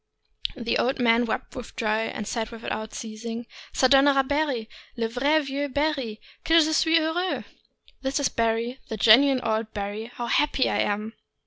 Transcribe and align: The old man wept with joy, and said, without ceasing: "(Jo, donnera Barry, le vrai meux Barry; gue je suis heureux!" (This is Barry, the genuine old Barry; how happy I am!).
The 0.57 0.79
old 0.79 0.97
man 0.97 1.27
wept 1.27 1.55
with 1.55 1.75
joy, 1.75 2.09
and 2.09 2.25
said, 2.27 2.49
without 2.49 2.95
ceasing: 2.95 3.45
"(Jo, 3.73 3.85
donnera 3.87 4.27
Barry, 4.27 4.67
le 4.97 5.07
vrai 5.07 5.43
meux 5.47 5.67
Barry; 5.69 6.19
gue 6.43 6.59
je 6.59 6.73
suis 6.73 6.97
heureux!" 6.97 7.43
(This 8.01 8.19
is 8.19 8.27
Barry, 8.29 8.79
the 8.89 8.97
genuine 8.97 9.41
old 9.41 9.71
Barry; 9.75 10.05
how 10.11 10.25
happy 10.25 10.67
I 10.71 10.79
am!). 10.79 11.13